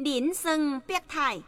[0.00, 1.42] đến rừng biếc thải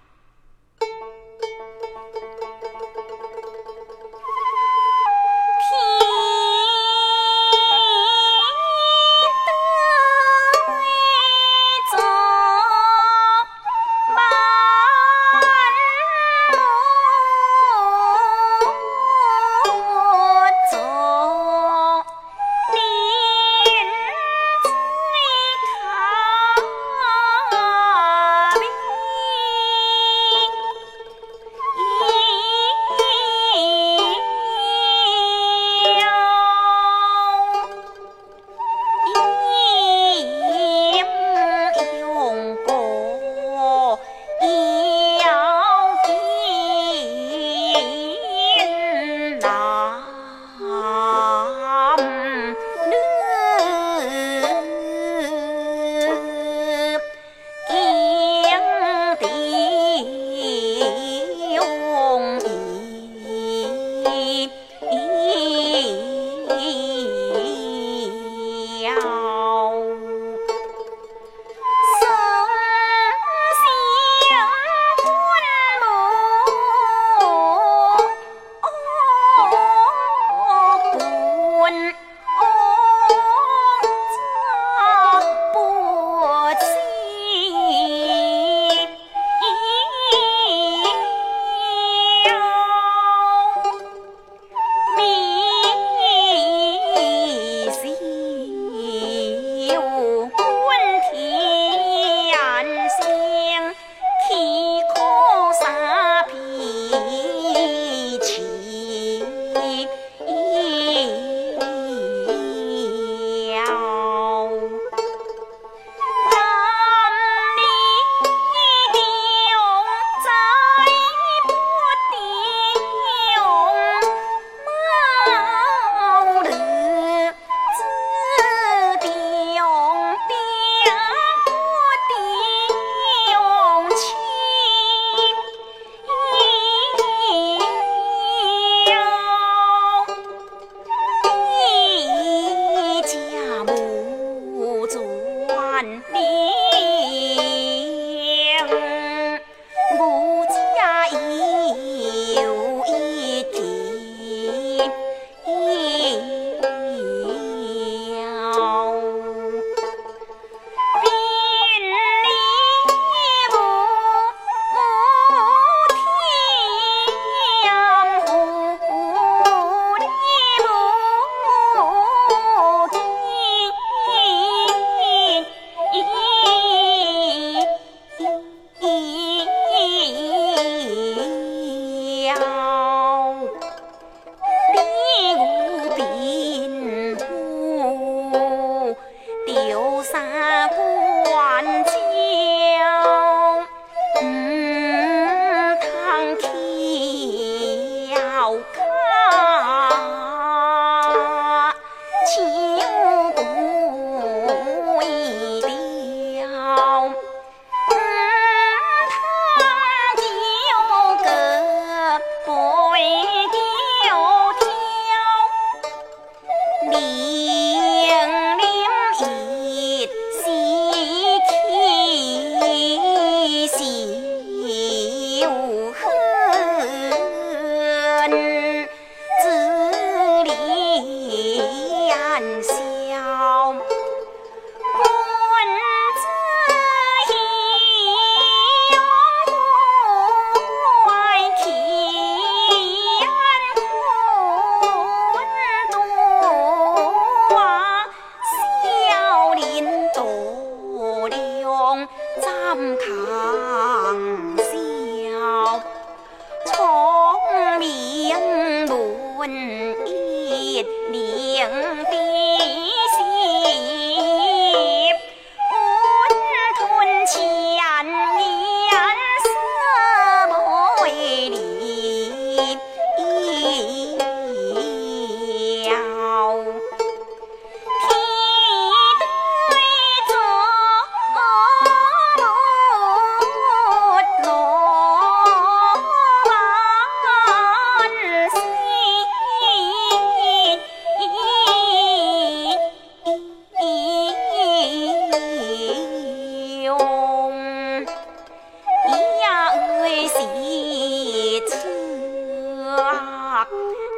[145.85, 146.01] 你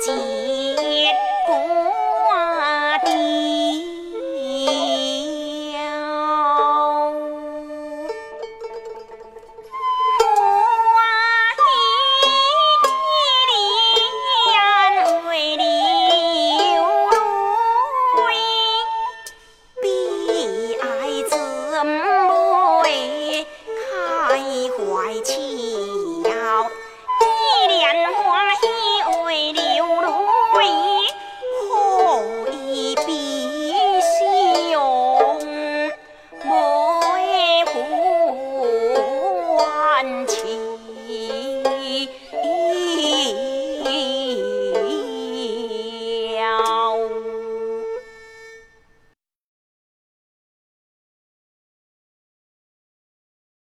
[0.01, 0.77] 几
[1.47, 2.04] 公